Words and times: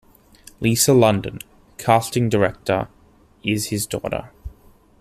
Lisa 0.59 0.95
London, 0.95 1.37
casting 1.77 2.27
director 2.27 2.87
is 3.43 3.67
his 3.67 3.85
daughter. 3.85 4.31